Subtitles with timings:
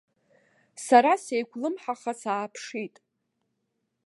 [0.85, 2.95] Сара сеиқәлымҳаха сааԥшит.